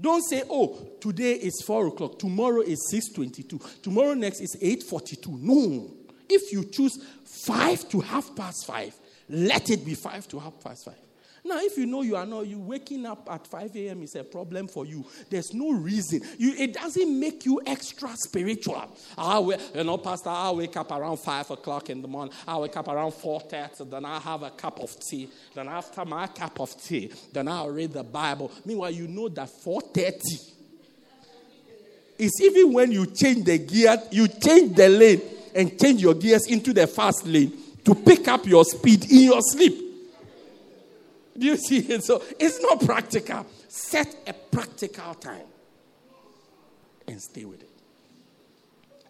[0.00, 5.40] Don't say, oh, today is 4 o'clock, tomorrow is 6.22, tomorrow next is 8.42.
[5.40, 5.90] No.
[6.28, 8.94] If you choose 5 to half past 5,
[9.28, 10.94] let it be 5 to half past 5.
[11.44, 14.02] Now, if you know you are not, you waking up at 5 a.m.
[14.02, 15.04] is a problem for you.
[15.28, 16.20] There's no reason.
[16.38, 18.96] You, it doesn't make you extra spiritual.
[19.18, 22.32] I will, you know, Pastor, I wake up around 5 o'clock in the morning.
[22.46, 23.90] I wake up around 4.30.
[23.90, 25.30] Then I have a cup of tea.
[25.52, 28.52] Then after my cup of tea, then I'll read the Bible.
[28.64, 30.52] Meanwhile, you know that 4.30
[32.18, 35.20] is even when you change the gear, you change the lane
[35.56, 37.52] and change your gears into the fast lane
[37.84, 39.81] to pick up your speed in your sleep.
[41.38, 42.04] Do you see it?
[42.04, 43.46] So it's not practical.
[43.68, 45.46] Set a practical time
[47.08, 47.70] and stay with it.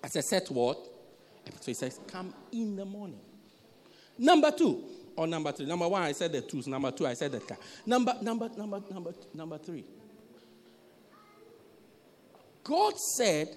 [0.02, 0.78] As I said, what?
[1.61, 3.18] So he says, come in the morning.
[4.18, 4.85] Number two,
[5.16, 5.66] or number three.
[5.66, 6.66] Number one, I said the twos.
[6.66, 7.56] Number two, I said the.
[7.87, 9.85] Number, number, number, number, number three.
[12.62, 13.48] God said,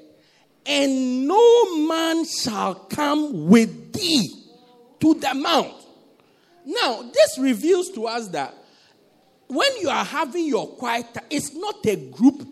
[0.65, 4.27] and no man shall come with thee
[4.99, 5.84] to the mount
[6.65, 8.53] now, this reveals to us that
[9.47, 12.47] when you are having your quiet time, it's not a group.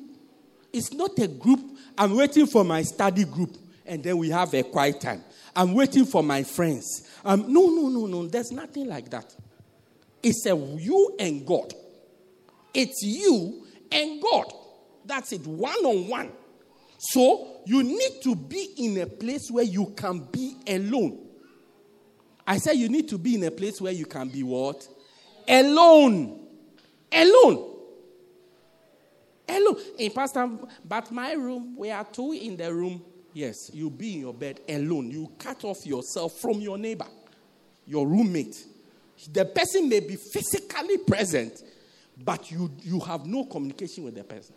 [0.71, 1.59] It's not a group.
[1.97, 5.23] I'm waiting for my study group, and then we have a quiet time.
[5.55, 7.07] I'm waiting for my friends.
[7.25, 8.27] Um, no, no, no, no.
[8.27, 9.35] There's nothing like that.
[10.21, 11.73] It's a you and God.
[12.73, 14.53] It's you and God.
[15.05, 16.31] That's it, one on one.
[16.97, 21.19] So you need to be in a place where you can be alone.
[22.45, 24.87] I said you need to be in a place where you can be what?
[25.47, 26.39] Alone.
[27.11, 27.69] Alone.
[29.47, 29.77] Alone.
[29.97, 33.01] In Pastor, um, but my room, we are two in the room.
[33.33, 35.09] Yes, you be in your bed alone.
[35.09, 37.07] You cut off yourself from your neighbor,
[37.85, 38.63] your roommate.
[39.31, 41.63] The person may be physically present,
[42.23, 44.55] but you, you have no communication with the person.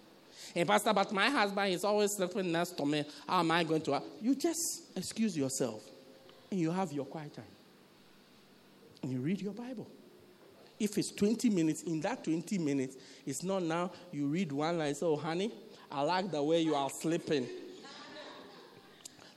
[0.54, 3.04] And Pastor, but my husband is always sleeping next to me.
[3.26, 4.02] How am I going to?
[4.20, 5.82] You just excuse yourself
[6.50, 7.44] and you have your quiet time
[9.02, 9.88] and you read your Bible.
[10.78, 14.94] If it's 20 minutes, in that 20 minutes, it's not now you read one line,
[14.94, 15.50] so, oh, honey,
[15.90, 17.48] I like the way you are sleeping.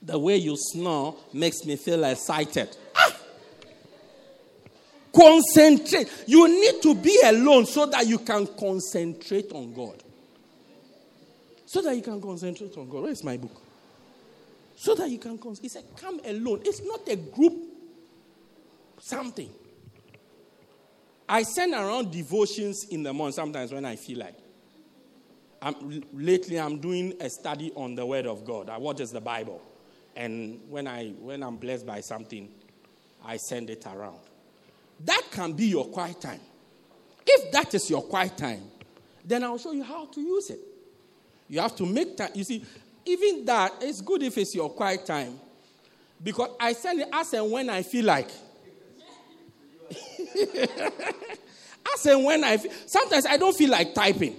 [0.02, 2.74] The way you snore makes me feel excited.
[2.96, 3.16] Ah!
[5.14, 6.08] Concentrate.
[6.26, 10.02] You need to be alone so that you can concentrate on God.
[11.66, 13.02] So that you can concentrate on God.
[13.02, 13.60] Where's my book?
[14.76, 15.62] So that you can concentrate.
[15.62, 16.62] He said, Come alone.
[16.64, 17.69] It's not a group
[19.00, 19.50] something.
[21.28, 24.36] I send around devotions in the morning sometimes when I feel like.
[25.62, 28.70] I'm, lately, I'm doing a study on the Word of God.
[28.80, 29.60] What is the Bible?
[30.16, 32.48] And when, I, when I'm blessed by something,
[33.24, 34.18] I send it around.
[35.04, 36.40] That can be your quiet time.
[37.26, 38.62] If that is your quiet time,
[39.24, 40.60] then I'll show you how to use it.
[41.48, 42.30] You have to make time.
[42.34, 42.64] You see,
[43.04, 45.38] even that, it's good if it's your quiet time.
[46.22, 48.30] Because I send it as and when I feel like.
[51.86, 54.36] I say when I sometimes I don't feel like typing.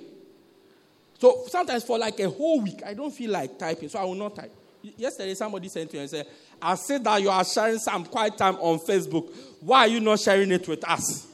[1.20, 4.16] So sometimes for like a whole week I don't feel like typing, so I will
[4.16, 4.52] not type.
[4.82, 6.28] Yesterday somebody sent me and said,
[6.62, 9.32] "I said that you are sharing some quiet time on Facebook.
[9.60, 11.28] Why are you not sharing it with us?"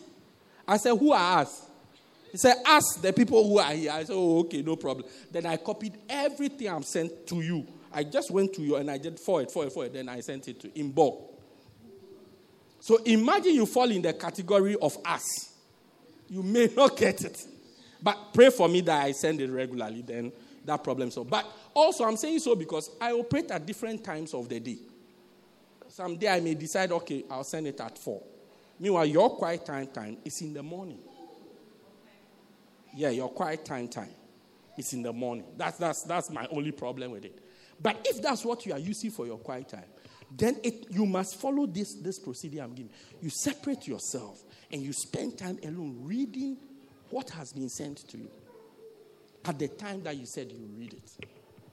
[0.67, 1.63] I said, "Who are us?"
[2.31, 5.45] He said, "Ask the people who are here." I said, "Oh, okay, no problem." Then
[5.45, 7.65] I copied everything I'm sent to you.
[7.93, 9.93] I just went to you and I did forward, forward, forward.
[9.93, 11.36] Then I sent it to in bulk.
[12.87, 15.49] So imagine you fall in the category of us.
[16.29, 17.45] You may not get it.
[18.01, 20.31] But pray for me that I send it regularly, then
[20.63, 21.29] that problem solved.
[21.29, 24.77] But also, I'm saying so because I operate at different times of the day.
[25.89, 28.23] Someday I may decide, okay, I'll send it at 4.
[28.79, 30.99] Meanwhile, your quiet time time is in the morning.
[32.95, 34.11] Yeah, your quiet time time
[34.77, 35.43] is in the morning.
[35.57, 37.37] That's, that's, that's my only problem with it.
[37.81, 39.83] But if that's what you are using for your quiet time,
[40.35, 42.91] then it, you must follow this, this procedure I'm giving.
[43.21, 46.57] You separate yourself and you spend time alone reading
[47.09, 48.29] what has been sent to you
[49.45, 51.29] at the time that you said you read it.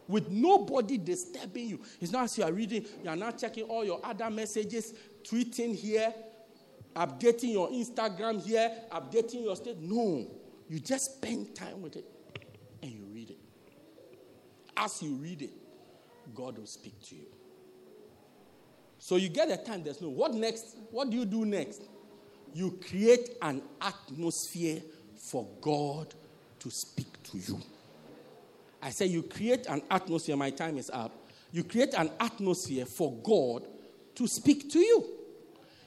[0.06, 1.80] With nobody disturbing you.
[2.00, 5.74] It's not as you are reading, you are not checking all your other messages, tweeting
[5.74, 6.12] here,
[6.94, 9.78] updating your Instagram here, updating your state.
[9.80, 10.26] No.
[10.68, 12.04] You just spend time with it
[12.82, 13.38] and you read it.
[14.76, 15.52] As you read it,
[16.34, 17.26] God will speak to you.
[19.04, 20.08] So you get a time, there's no.
[20.08, 20.78] What next?
[20.90, 21.82] What do you do next?
[22.54, 24.80] You create an atmosphere
[25.14, 26.14] for God
[26.60, 27.60] to speak to you.
[28.80, 31.12] I say you create an atmosphere, my time is up.
[31.52, 33.66] You create an atmosphere for God
[34.14, 35.04] to speak to you.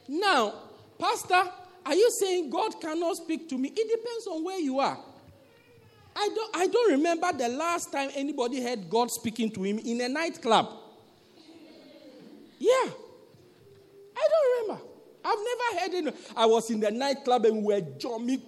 [0.07, 0.53] Now,
[0.99, 1.41] Pastor,
[1.87, 3.69] are you saying God cannot speak to me?
[3.75, 4.99] It depends on where you are.
[6.15, 10.01] I don't, I don't remember the last time anybody heard God speaking to him in
[10.01, 10.69] a nightclub.
[12.59, 12.91] Yeah.
[14.17, 14.83] I don't remember.
[15.23, 16.26] I've never heard it.
[16.37, 18.41] I was in the nightclub and we were jumping,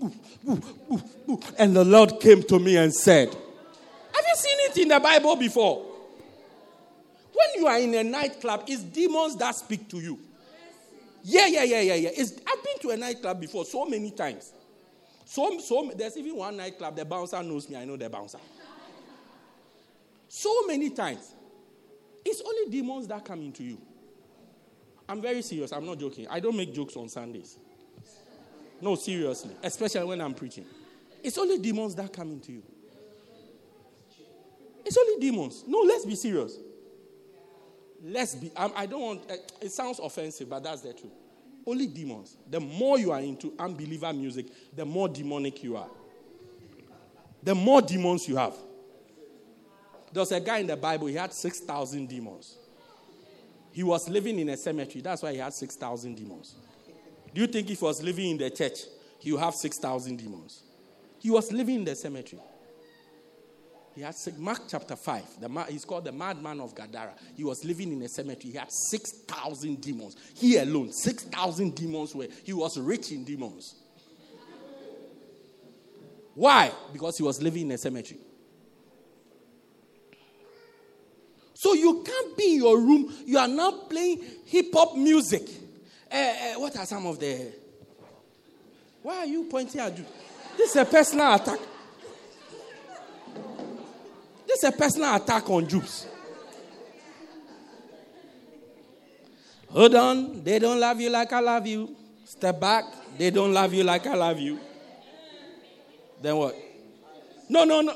[1.58, 5.36] and the Lord came to me and said, Have you seen it in the Bible
[5.36, 5.86] before?
[7.34, 10.20] When you are in a nightclub, it's demons that speak to you.
[11.24, 12.10] Yeah, yeah, yeah, yeah, yeah.
[12.14, 14.54] It's, I've been to a nightclub before so many times.
[15.26, 18.40] So, so there's even one nightclub, the bouncer knows me, I know the bouncer.
[20.28, 21.34] So many times.
[22.24, 23.82] It's only demons that come into you.
[25.08, 25.72] I'm very serious.
[25.72, 26.28] I'm not joking.
[26.30, 27.58] I don't make jokes on Sundays.
[28.82, 29.56] No, seriously.
[29.64, 30.66] Especially when I'm preaching.
[31.24, 32.64] It's only demons that come into you.
[34.86, 35.64] It's only demons.
[35.68, 36.58] No, let's be serious.
[38.02, 38.52] Let's be.
[38.56, 39.22] I, I don't want.
[39.30, 41.12] Eh, it sounds offensive, but that's the truth.
[41.66, 42.38] Only demons.
[42.50, 45.90] The more you are into unbeliever music, the more demonic you are.
[47.44, 48.56] The more demons you have.
[50.12, 52.58] There's a guy in the Bible, he had 6,000 demons.
[53.72, 55.02] He was living in a cemetery.
[55.02, 56.56] That's why he had 6,000 demons.
[57.34, 58.80] Do you think if he was living in the church,
[59.20, 60.64] he would have 6,000 demons?
[61.20, 62.42] He was living in the cemetery.
[63.96, 65.42] He had Mark chapter 5.
[65.42, 67.14] The, he's called the madman of Gadara.
[67.36, 68.54] He was living in a cemetery.
[68.54, 70.16] He had 6,000 demons.
[70.36, 72.28] He alone, 6,000 demons were.
[72.44, 73.76] He was rich in demons.
[76.34, 76.72] Why?
[76.94, 78.22] Because he was living in a cemetery.
[81.54, 83.14] So you can't be in your room.
[83.26, 85.44] You are now playing hip hop music.
[86.12, 87.52] Uh, uh, what are some of the.
[89.02, 90.06] Why are you pointing at you?
[90.58, 91.60] This is a personal attack.
[94.48, 96.08] This is a personal attack on Jews.
[99.70, 100.44] Hold on.
[100.44, 101.96] They don't love you like I love you.
[102.26, 102.86] Step back.
[103.18, 104.60] They don't love you like I love you.
[106.22, 106.56] Then what?
[107.48, 107.96] No, no, no.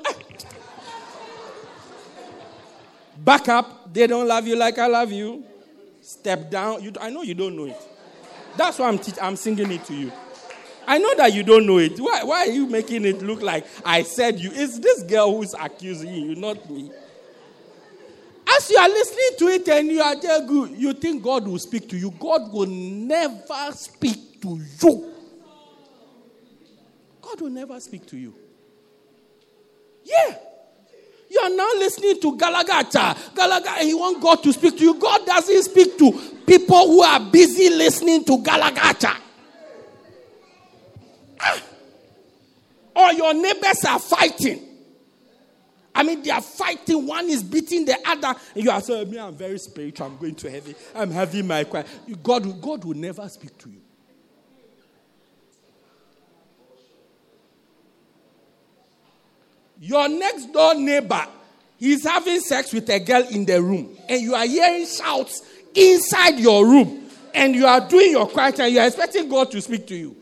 [3.18, 3.94] Back up.
[3.94, 5.44] They don't love you like I love you.
[6.02, 6.84] Step down.
[6.84, 7.78] You, I know you don't know it.
[8.58, 10.12] That's why I'm, te- I'm singing it to you.
[10.86, 11.98] I know that you don't know it.
[11.98, 14.52] Why, why are you making it look like I said you?
[14.54, 16.92] It's this girl who's accusing you, not me.
[18.46, 20.44] As you are listening to it and you are there,
[20.76, 22.12] you think God will speak to you.
[22.12, 25.14] God will never speak to you.
[27.22, 28.36] God will never speak to you.
[30.04, 30.38] Yeah.
[31.34, 33.18] You are now listening to Galagata.
[33.34, 34.94] Galagata, he wants God to speak to you.
[34.94, 36.12] God doesn't speak to
[36.46, 39.16] people who are busy listening to Galagata.
[41.40, 41.64] Ah.
[42.96, 44.62] Or your neighbors are fighting.
[45.96, 47.08] I mean, they are fighting.
[47.08, 48.40] One is beating the other.
[48.54, 50.06] And you are saying, Me, I'm very spiritual.
[50.06, 50.76] I'm going to heaven.
[50.94, 51.88] I'm having my quiet.
[52.22, 53.82] God, God will never speak to you.
[59.86, 61.28] Your next door neighbor,
[61.78, 65.42] he's having sex with a girl in the room, and you are hearing shouts
[65.76, 69.62] inside your room, and you are doing your quiet and you are expecting God to
[69.62, 70.16] speak to you.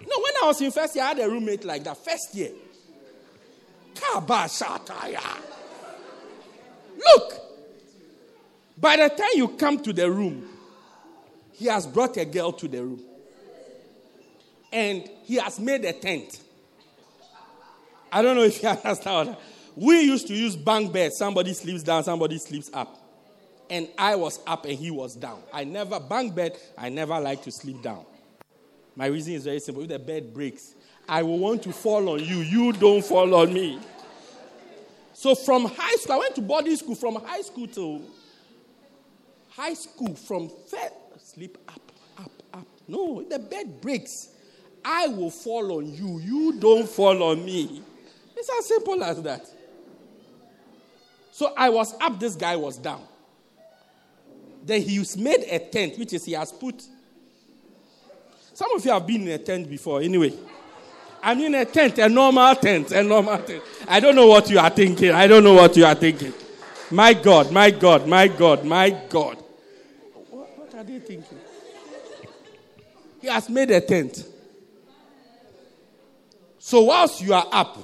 [0.00, 1.96] No, when I was in first year, I had a roommate like that.
[2.04, 2.50] First year.
[6.98, 7.34] Look,
[8.76, 10.48] by the time you come to the room,
[11.52, 13.04] he has brought a girl to the room.
[14.72, 16.40] And he has made a tent.
[18.14, 19.36] I don't know if you understand.
[19.74, 21.18] We used to use bunk beds.
[21.18, 23.00] Somebody sleeps down, somebody sleeps up.
[23.68, 25.42] And I was up and he was down.
[25.52, 28.04] I never, bunk bed, I never like to sleep down.
[28.94, 29.82] My reason is very simple.
[29.82, 30.74] If the bed breaks,
[31.08, 32.36] I will want to fall on you.
[32.36, 33.80] You don't fall on me.
[35.12, 38.00] So from high school, I went to boarding school from high school to
[39.50, 42.66] high school, from first, sleep up, up, up.
[42.86, 44.28] No, if the bed breaks,
[44.84, 46.20] I will fall on you.
[46.20, 47.82] You don't fall on me.
[48.36, 49.46] It's as simple as that.
[51.32, 53.02] So I was up, this guy was down.
[54.64, 56.82] Then he made a tent, which is he has put.
[58.54, 60.32] Some of you have been in a tent before, anyway.
[61.22, 63.62] I'm in a tent, a normal tent, a normal tent.
[63.88, 65.10] I don't know what you are thinking.
[65.10, 66.32] I don't know what you are thinking.
[66.90, 69.38] My God, my God, my God, my God.
[70.30, 71.38] What, what are they thinking?
[73.20, 74.28] He has made a tent.
[76.58, 77.78] So whilst you are up,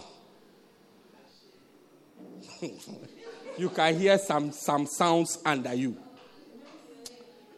[3.59, 5.97] you can hear some, some sounds under you.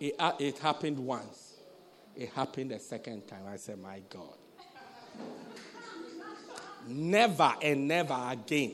[0.00, 1.54] It, uh, it happened once.
[2.16, 3.42] It happened a second time.
[3.48, 4.34] I said, My God.
[6.86, 8.72] Never and never again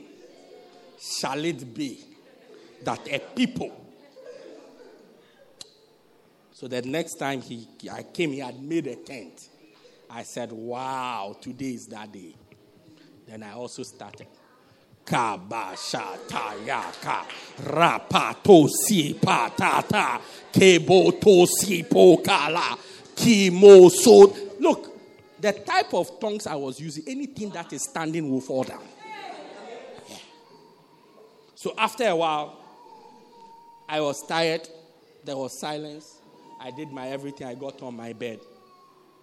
[0.99, 2.01] shall it be
[2.83, 3.85] that a people.
[6.53, 9.49] So the next time he, I came, he had made a tent.
[10.11, 12.35] I said, Wow, today is that day.
[13.27, 14.27] Then I also started.
[15.09, 17.25] Kabashatayaka
[17.65, 20.21] rapatosi patata
[20.53, 22.77] kebotosi pokala
[23.15, 24.61] kimoso.
[24.61, 24.89] Look,
[25.41, 28.83] the type of tongues I was using, anything that is standing will fall down.
[30.09, 30.17] Yeah.
[31.55, 32.57] So after a while,
[33.89, 34.69] I was tired.
[35.25, 36.17] There was silence.
[36.61, 37.47] I did my everything.
[37.47, 38.41] I got on my bed.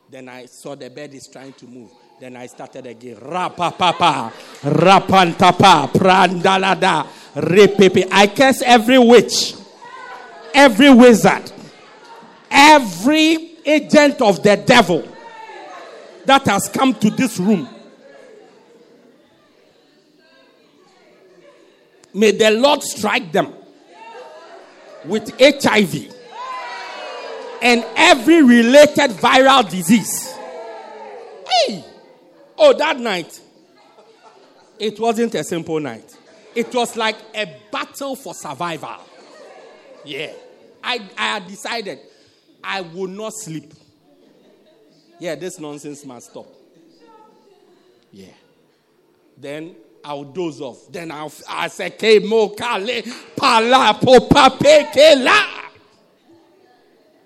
[0.10, 1.90] Then I saw the bed is trying to move.
[2.20, 3.18] Then I started again.
[3.18, 4.32] Rapapapa,
[4.62, 8.08] rapantapa, prandalada, repepe.
[8.12, 9.56] I curse every witch,
[10.54, 11.52] every wizard,
[12.50, 15.08] every agent of the devil
[16.26, 17.68] that has come to this room.
[22.14, 23.54] May the Lord strike them
[25.04, 26.15] with HIV
[27.66, 30.32] and every related viral disease.
[31.50, 31.84] Hey!
[32.60, 33.42] Oh, that night,
[34.78, 36.16] it wasn't a simple night.
[36.54, 38.98] It was like a battle for survival.
[40.06, 40.32] Yeah.
[40.84, 41.98] I, I had decided
[42.64, 43.74] I would not sleep.
[45.20, 46.48] Yeah, this nonsense must stop.
[48.12, 48.28] Yeah.
[49.36, 50.92] Then I'll doze off.
[50.92, 55.65] Then I'll I say Kemo Kale Pala Popapekela.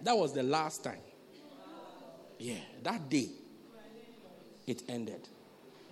[0.03, 0.99] That was the last time.
[2.37, 3.29] Yeah, that day
[4.65, 5.27] it ended.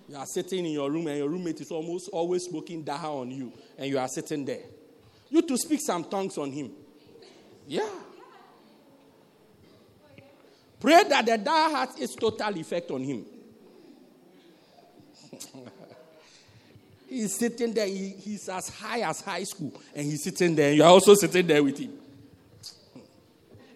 [0.08, 3.32] You are sitting in your room and your roommate is almost always smoking dagga on
[3.32, 4.64] you, and you are sitting there.
[5.30, 6.72] You to speak some tongues on him.
[7.68, 7.90] Yeah.
[10.80, 13.26] Pray that the dagga has its total effect on him.
[17.10, 20.78] he's sitting there, he, he's as high as high school, and he's sitting there, and
[20.78, 22.07] you're also sitting there with him.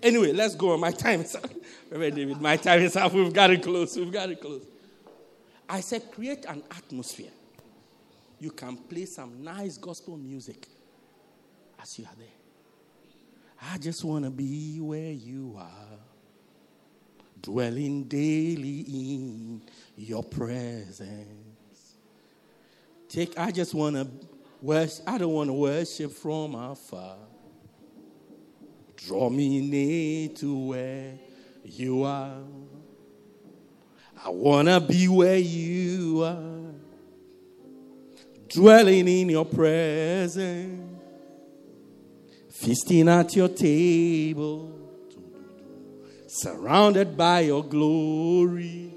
[0.02, 0.80] Anyway, let's go on.
[0.80, 1.50] My time is up.
[1.92, 3.14] Reverend David, my time is up.
[3.14, 3.96] We've got to close.
[3.96, 4.66] We've got to close.
[5.70, 7.32] I said, create an atmosphere.
[8.40, 10.68] You can play some nice gospel music
[11.82, 12.28] as you are there.
[13.74, 16.00] I just want to be where you are,
[17.42, 19.62] dwelling daily in
[19.96, 21.96] your presence.
[23.08, 24.08] Take, I just want to
[24.62, 27.18] worship, I don't want to worship from afar.
[29.08, 31.18] Draw me near to where
[31.64, 32.38] you are.
[34.24, 36.74] I want to be where you are,
[38.48, 41.00] dwelling in your presence,
[42.52, 44.72] feasting at your table,
[46.28, 48.94] surrounded by your glory,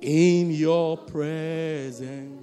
[0.00, 2.40] in your presence.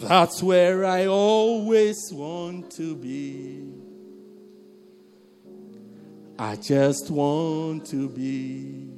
[0.00, 3.77] That's where I always want to be.
[6.38, 8.88] I just want to be.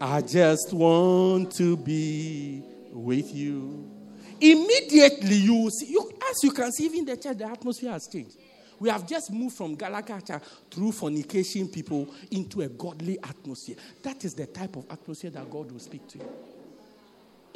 [0.00, 2.62] I just want to be
[2.92, 3.88] with you.
[4.40, 8.36] Immediately, you see, you, as you can see, even the church, the atmosphere has changed.
[8.80, 13.76] We have just moved from Galakacha through fornication people into a godly atmosphere.
[14.02, 16.28] That is the type of atmosphere that God will speak to you.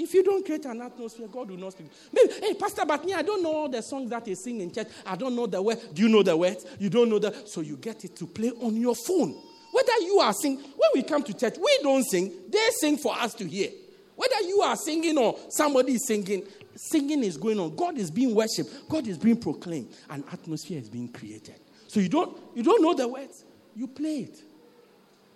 [0.01, 1.89] If you don't create an atmosphere, God will not speak.
[2.11, 4.89] Maybe, hey, Pastor Batni, I don't know all the songs that they sing in church.
[5.05, 5.85] I don't know the words.
[5.89, 6.65] Do you know the words?
[6.79, 7.35] You don't know the.
[7.45, 9.37] So you get it to play on your phone.
[9.73, 12.33] Whether you are singing, when we come to church, we don't sing.
[12.49, 13.71] They sing for us to hear.
[14.17, 16.45] Whether you are singing or somebody is singing,
[16.77, 17.77] singing is going on.
[17.77, 18.89] God is being worshipped.
[18.89, 19.95] God is being proclaimed.
[20.09, 21.61] An atmosphere is being created.
[21.89, 23.45] So you don't, you don't know the words.
[23.77, 24.43] You play it.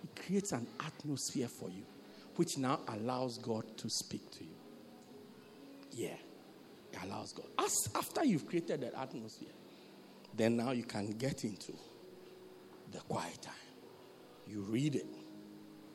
[0.03, 1.83] It creates an atmosphere for you,
[2.35, 4.54] which now allows God to speak to you.
[5.95, 6.09] Yeah.
[6.91, 7.47] It allows God.
[7.57, 9.49] As, after you've created that atmosphere,
[10.35, 11.73] then now you can get into
[12.91, 13.53] the quiet time.
[14.47, 15.07] You read it.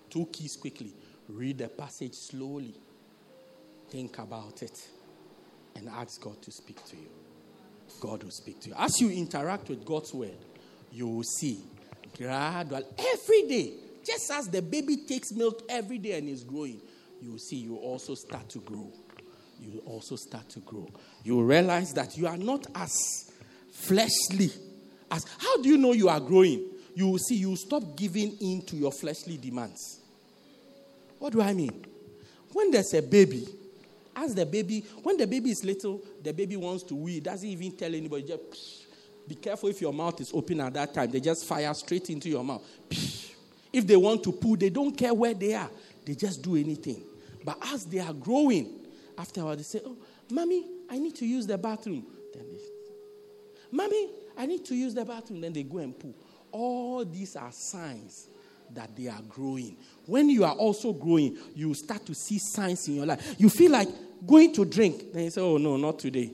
[0.09, 0.95] Two keys quickly.
[1.29, 2.75] Read the passage slowly.
[3.91, 4.89] Think about it.
[5.77, 7.11] And ask God to speak to you.
[8.01, 8.75] God will speak to you.
[8.79, 10.37] As you interact with God's word,
[10.91, 11.61] you will see
[12.17, 13.73] gradual every day.
[14.05, 16.81] Just as the baby takes milk every day and is growing,
[17.21, 18.91] you will see you also start to grow
[19.61, 20.89] you also start to grow.
[21.25, 23.31] You realize that you are not as
[23.73, 24.51] fleshly
[25.11, 26.67] as how do you know you are growing?
[26.95, 30.01] You will see you stop giving in to your fleshly demands.
[31.19, 31.85] What do I mean?
[32.53, 33.47] When there's a baby,
[34.17, 37.73] as the baby, when the baby is little, the baby wants to wee, doesn't even
[37.77, 38.25] tell anybody.
[38.25, 38.85] Just psh,
[39.29, 41.11] be careful if your mouth is open at that time.
[41.11, 42.63] They just fire straight into your mouth.
[42.89, 43.31] Psh.
[43.73, 45.71] If they want to poo, they don't care where they are.
[46.05, 47.03] They just do anything.
[47.45, 48.80] But as they are growing,
[49.21, 49.97] after a while, they say, Oh,
[50.31, 52.07] mommy, I need to use the bathroom.
[52.33, 52.59] Then they,
[53.73, 55.41] Mommy, I need to use the bathroom.
[55.41, 56.15] Then they go and poo.
[56.51, 58.29] All these are signs
[58.75, 59.77] that they are growing.
[60.07, 63.37] When you are also growing, you start to see signs in your life.
[63.39, 63.89] You feel like
[64.27, 65.13] going to drink.
[65.13, 66.33] Then you say, Oh, no, not today.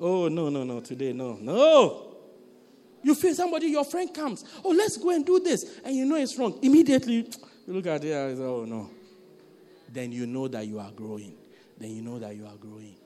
[0.00, 2.04] Oh, no, no, no, today, no, no.
[3.02, 6.16] You feel somebody, your friend comes, oh, let's go and do this, and you know
[6.16, 6.58] it's wrong.
[6.62, 7.28] Immediately, you
[7.66, 8.90] look at it and say, oh, no.
[9.92, 11.36] Then you know that you are growing.
[11.78, 12.96] Then you know that you are growing.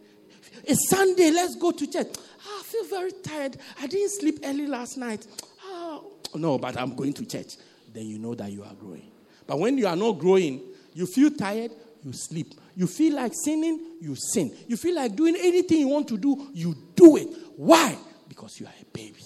[0.64, 2.08] It's Sunday, let's go to church.
[2.46, 3.56] Oh, I feel very tired.
[3.80, 5.26] I didn't sleep early last night.
[5.64, 7.56] Oh, no, but I'm going to church.
[7.92, 9.10] Then you know that you are growing.
[9.46, 10.62] But when you are not growing,
[10.94, 12.54] you feel tired, you sleep.
[12.74, 14.54] You feel like sinning, you sin.
[14.66, 17.28] You feel like doing anything you want to do, you do it.
[17.56, 17.96] Why?
[18.28, 19.22] Because you are a baby.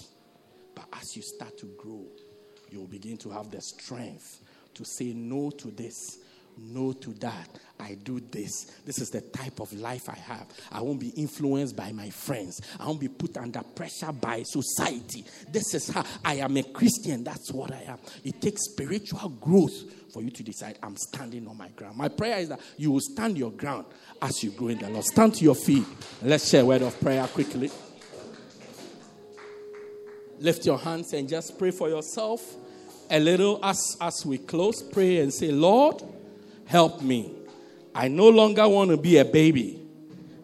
[0.75, 2.05] But as you start to grow,
[2.69, 4.41] you will begin to have the strength
[4.73, 6.19] to say no to this,
[6.57, 7.47] no to that.
[7.87, 8.65] I do this.
[8.85, 10.47] This is the type of life I have.
[10.71, 12.61] I won't be influenced by my friends.
[12.79, 15.23] I won't be put under pressure by society.
[15.49, 17.23] This is how I am a Christian.
[17.23, 17.97] That's what I am.
[18.25, 21.95] It takes spiritual growth for you to decide, I'm standing on my ground.
[21.95, 23.85] My prayer is that you will stand your ground
[24.21, 25.05] as you grow in the Lord.
[25.05, 25.85] Stand to your feet.
[26.21, 27.71] Let's share a word of prayer quickly.
[30.39, 32.41] Lift your hands and just pray for yourself
[33.09, 34.83] a little as, as we close.
[34.83, 36.03] Pray and say, Lord,
[36.65, 37.36] help me.
[37.97, 39.81] I no longer want to be a baby.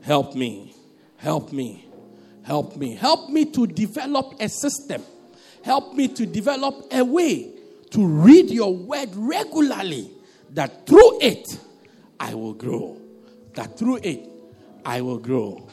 [0.01, 0.75] Help me.
[1.17, 1.87] Help me.
[2.41, 2.95] Help me.
[2.95, 5.03] Help me to develop a system.
[5.61, 7.53] Help me to develop a way
[7.91, 10.09] to read your word regularly,
[10.49, 11.59] that through it
[12.19, 12.99] I will grow.
[13.53, 14.27] That through it
[14.83, 15.69] I will grow.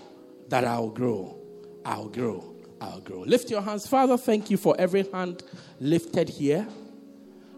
[0.50, 1.38] That I will grow.
[1.86, 2.56] I'll grow.
[2.78, 3.20] I'll grow.
[3.20, 3.86] Lift your hands.
[3.86, 5.42] Father, thank you for every hand
[5.80, 6.68] lifted here.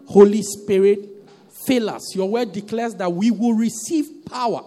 [0.05, 1.09] Holy Spirit,
[1.65, 2.15] fill us.
[2.15, 4.63] Your word declares that we will receive power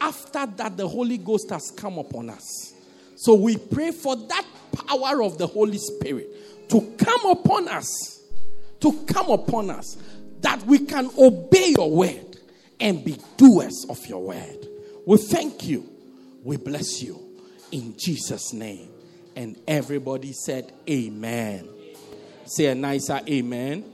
[0.00, 2.74] after that the Holy Ghost has come upon us.
[3.16, 4.44] So we pray for that
[4.86, 8.14] power of the Holy Spirit to come upon us
[8.84, 9.96] to come upon us
[10.42, 12.36] that we can obey your word
[12.78, 14.68] and be doers of your word.
[15.06, 15.88] We thank you.
[16.42, 17.18] We bless you
[17.72, 18.90] in Jesus' name.
[19.34, 21.66] And everybody said, Amen.
[22.44, 23.84] Say a nicer amen.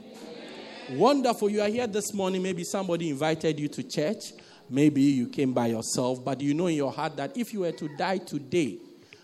[0.91, 1.49] Wonderful.
[1.49, 2.43] You are here this morning.
[2.43, 4.33] Maybe somebody invited you to church.
[4.69, 6.23] Maybe you came by yourself.
[6.23, 8.77] But you know in your heart that if you were to die today,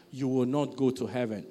[0.10, 1.46] you will not go to heaven.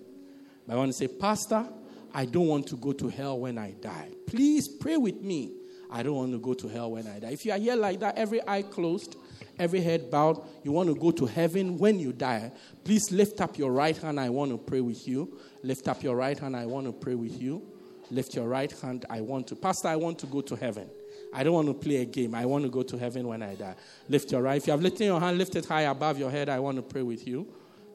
[0.67, 1.69] But I want to say, Pastor,
[2.15, 4.09] I don't want to go to hell when I die.
[4.27, 5.53] Please pray with me.
[5.91, 7.33] I don't want to go to hell when I die.
[7.33, 9.17] If you are here like that, every eye closed,
[9.59, 12.53] every head bowed, you want to go to heaven when you die,
[12.85, 14.19] please lift up your right hand.
[14.19, 15.39] I want to pray with you.
[15.63, 16.57] Lift up your right hand.
[16.57, 17.76] I want to pray with you.
[18.11, 19.05] Lift your right hand.
[19.11, 19.57] I want to.
[19.57, 20.89] Pastor, I want to go to heaven.
[21.33, 22.35] I don't want to play a game.
[22.35, 23.75] I want to go to heaven when I die.
[24.09, 24.57] Lift your right.
[24.57, 26.49] If you have lifted your hand, lift it high above your head.
[26.49, 27.47] I want to pray with you.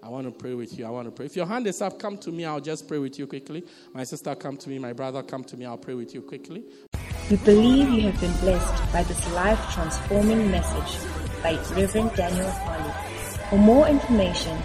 [0.03, 0.86] I want to pray with you.
[0.86, 1.28] I want to pray.
[1.28, 2.45] If your hand is up, come to me.
[2.45, 3.64] I'll just pray with you quickly.
[3.93, 4.80] My sister, come to me.
[4.80, 5.66] My brother, come to me.
[5.66, 6.64] I'll pray with you quickly.
[7.30, 11.07] We believe you have been blessed by this life transforming message
[11.43, 12.93] by Reverend Daniel Harley.
[13.49, 14.57] For more information,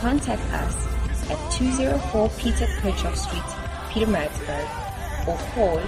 [0.00, 0.86] contact us
[1.30, 3.65] at 204 Peter Kerchhoff Street,
[3.96, 4.68] Pietermaritzburg,
[5.26, 5.80] or call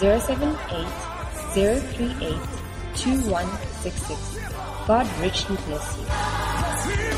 [0.00, 0.86] 078
[1.52, 2.40] 038
[2.94, 4.38] 2166.
[4.86, 7.15] God richly bless you.